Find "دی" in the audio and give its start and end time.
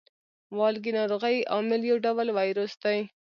2.83-2.99